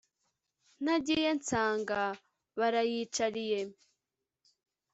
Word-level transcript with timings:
Ntagiye 0.83 1.29
nsanga 1.37 2.01
bariyicariye 2.59 3.59